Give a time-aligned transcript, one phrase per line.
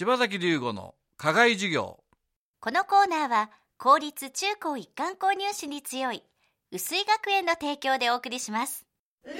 [0.00, 2.02] 柴崎龍吾の課外授業。
[2.58, 6.22] このコーナーは公立中高一貫購入士に強い
[6.72, 8.86] 薄井学園の提供でお送りします。
[9.26, 9.36] 薄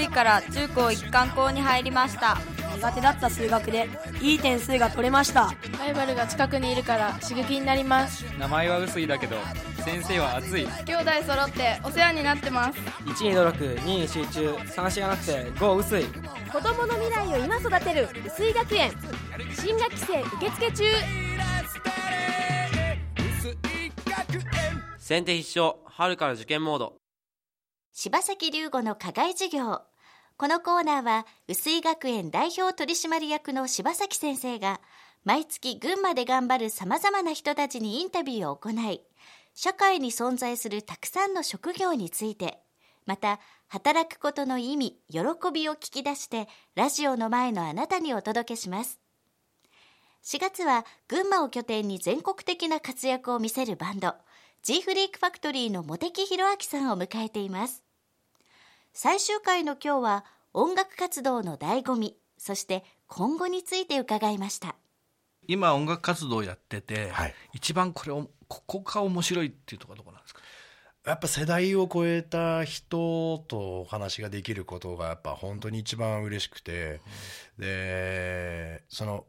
[0.00, 2.38] いから中高一貫校に入りました。
[2.76, 3.90] 苦手だった数学で
[4.22, 5.52] いい点数が取れました。
[5.78, 8.24] ライバルが近くにいるから刺激になります。
[8.38, 9.36] 名前は薄いだけど
[9.84, 10.66] 先生は熱い。
[10.86, 12.80] 兄弟揃ってお世話になってます。
[13.04, 16.06] 1に努力2に集中3しがなくて5薄い
[16.52, 18.92] 子供の未来を今育てる薄井学園。
[19.58, 20.84] 新学期生受付中。
[24.98, 26.96] 先手必勝春から受験モード。
[27.94, 29.80] 柴崎龍吾の課外授業。
[30.36, 34.82] このコーナーは薄井学園代表取締役の柴崎先生が
[35.24, 39.00] 毎月群馬で頑張るさまざまな人たちにインタビューを行い
[39.54, 42.58] 社会に存在するたくさんの職業について
[43.06, 43.40] また
[43.72, 49.00] 働くことの意味喜びを聞き出してラジオの前のあなたにお届けします。
[50.24, 54.12] 4月は群馬を拠点に全国的な活躍を見せるバンド
[54.62, 57.82] G フリークファクトリーの茂木弘明さんを迎えています。
[58.92, 64.76] 最終回の今日は音楽活動の醍醐味そして今後について伺いました。
[65.48, 67.34] 今音楽活動やってて、はい。
[67.54, 70.42] 一番これをここが面白いっていうところはどこなんですか？
[71.04, 77.00] やっぱ世代を超えた人とお話ができることがやっぱ本当に一番嬉しくて、
[77.58, 79.26] でその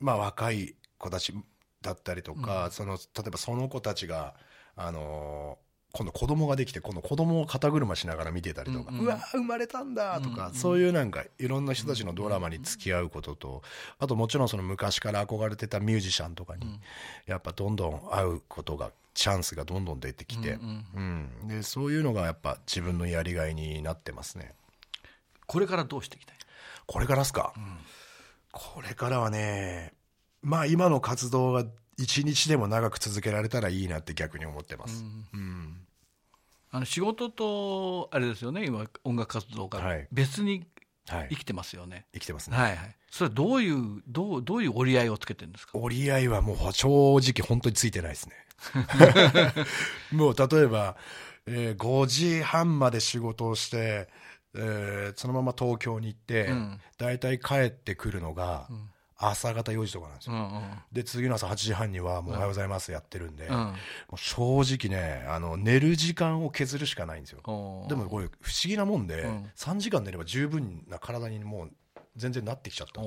[0.00, 1.32] まあ若い子たち
[1.80, 4.34] だったりとか、その例えばその子たちが
[4.74, 5.58] あの
[5.92, 9.06] 今度子供ができて今度子供を肩車しながら見てたりとか、ううん。
[9.06, 13.62] わ生まれたんだとか、そういうなんかいろんな人たちのドラマに付き合うことと、
[13.98, 16.80] あともちろんその昔から憧れてたミュージシャンとかに、
[17.26, 20.58] やっぱどんどん会うことがチャンスがどんどん出てきて、
[20.94, 24.52] うんでそういうのがやっぱ自分のやりがいになってますね。
[25.46, 26.36] これからどうしていきたい？
[26.84, 27.54] これからっすか、
[28.52, 29.94] これからはね
[30.42, 31.64] まあ今の活動が
[31.98, 35.80] 一日でも長く続けられたらいいなって逆に思ってます、うん
[36.72, 39.78] あの仕事とあれですよね今音楽活動が。
[39.78, 40.08] はい。
[40.12, 40.66] 別に
[41.08, 41.28] はい。
[41.30, 42.96] 生きてますよね、生きてますね、はい、はい。
[43.10, 45.78] それはどういうどうどういう折り合いをつけてるんですか？
[45.78, 48.34] 折り合いはもう正直本当についてないですね。
[50.12, 50.96] もう例えば、
[51.46, 54.08] えー5時半まで仕事をして、
[54.54, 56.80] えーそのまま東京に行って、うん。
[56.98, 58.68] 大体帰ってくるのが
[59.18, 60.62] 朝方4時とかなんですよ、うんうん。
[60.92, 63.54] で次の朝8時半にはもう「おはようございます」やってるんで、うん。
[63.56, 63.74] も
[64.12, 67.40] う正直ねあの寝る時間を削るしかないんですよ。
[67.88, 69.50] でもこれ不思議なもんで、うん。
[69.56, 71.72] 3時間寝れば十分な体にもう
[72.16, 73.00] 全然なってきちゃった。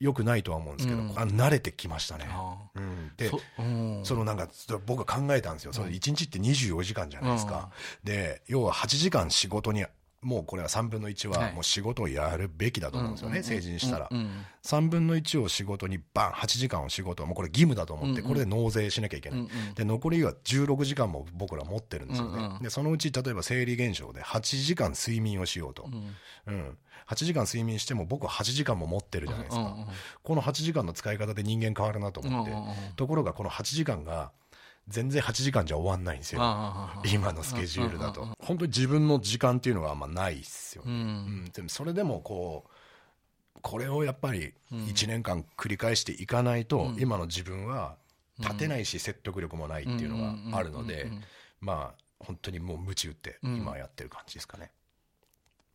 [0.00, 1.18] よくないとは思うんですけど、うん。
[1.18, 4.00] あの慣れてきましたね、あうん、でそうん。
[4.04, 4.48] そのなんか
[4.86, 7.70] 僕が考えたんですよ、その1日って24時間じゃないですか、
[8.04, 9.84] で要は8時間仕事に
[10.20, 11.52] もうこれは3分の1ははい。
[11.52, 14.30] もう仕事をやるべきだと思うんですよね、成人したら、うんうん
[14.64, 25.88] 3分の1を仕事にバン8時間を仕事もうこれ義務だと思って、これで納税しなきゃいけない、で残りは16時間も僕ら持ってるんですよね、でそのうち例えば生理現象で8時間睡眠をしようと、
[26.46, 26.76] うん
[27.06, 29.74] 8時間睡眠しても僕は8時間も持ってるじゃないですか、
[30.22, 32.52] この8時間の使い方で人間変わるなと思って、
[32.96, 34.32] ところがこの8時間が
[34.88, 36.40] 全然8時間じゃ終わんないんですよ、
[37.12, 41.44] 今のスケジュールだと、本当に自分の時間っていうのがあんまないっすよ、ううん。
[41.46, 47.96] んでもそれでもこうこれをやっぱり1年間繰り返していかないと、今の自分は
[48.38, 50.18] 立てないし説得力もないっていうの
[50.52, 51.10] があるので、
[51.60, 54.70] まあ本当にもう鞭打って今やってる感じですかね、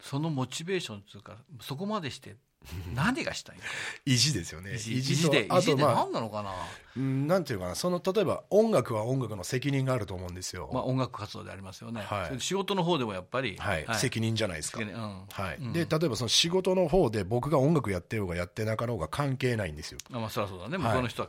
[0.00, 2.36] そのモチベーションっていうかそこまでして
[2.94, 3.62] 何がしたいの？
[4.06, 4.74] 意地ですよね。
[4.74, 6.50] 意地意地で意地で何なのかな、
[6.96, 7.74] うんなんていうかな。
[7.74, 12.40] その例えば音楽は音楽の責任があると思うんですよ、まあ、音楽活動でありますよね、はい。
[12.40, 13.86] 仕事の方でもやっぱり、はい。
[13.94, 15.26] 責任じゃないですか、うん。
[15.30, 15.56] はい。
[15.56, 15.72] うん。
[15.72, 19.98] で例えばその仕事の方で僕が音楽やってようがやってなかろうが関係ないんですよ。
[20.12, 20.78] あまあそりゃそうだね。
[20.78, 21.28] 向はいこうの人は、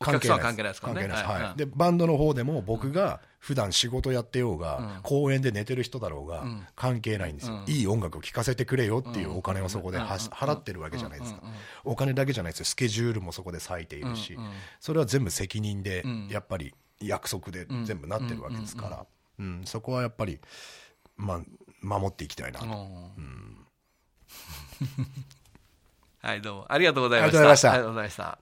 [0.00, 0.80] 関係ないです。
[0.80, 1.00] からね。
[1.00, 1.24] 関係ないです。
[1.24, 1.42] はい。
[1.42, 1.56] はい。
[1.56, 5.02] でバンドの方でも僕が普段仕事やってようが、うん。
[5.02, 6.66] 公園で寝てる人だろうが、ん。
[6.74, 7.72] 関係ないんですよ、うん。
[7.72, 11.42] いい音楽を聴かせてくれよっていううんお金をそこで払ってるわけじゃないですか、
[11.84, 12.64] お金だけじゃないですよ。
[12.66, 14.36] スケジュールもそこで割いているし、
[14.80, 16.28] それは全部責任で、うん。
[16.28, 19.06] やっぱり約束で全部なってるわけですから、
[19.38, 19.62] うん。
[19.64, 20.40] そこはやっぱり、
[21.16, 21.40] まあ、
[21.82, 23.66] 守っていきたいなと、うん。
[26.22, 26.66] はいどうも。
[26.72, 27.72] ありがとうございました。
[27.72, 28.38] ありがとうございました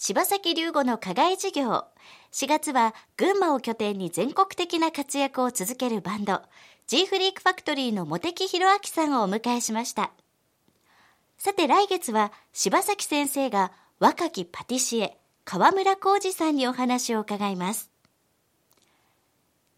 [0.00, 1.84] 柴崎龍吾の課外授業。
[2.30, 6.40] 4月は群馬を拠点に全国的な活躍を続けるバンド
[6.86, 10.12] G フリークファクトリーの茂木弘明さんをお迎えしました。
[11.36, 17.90] さて来月は柴崎先生が若きパティシエ川村浩二さんにお話を伺います。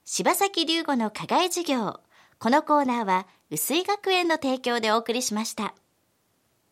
[0.05, 1.99] 柴崎龍吾の課外授業
[2.38, 5.75] このコーナーは薄井学園の提供でお送りしました。